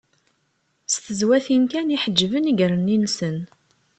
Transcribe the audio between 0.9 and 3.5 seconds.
S tezwatin kan i d-ḥeǧben iger-nni-nsen.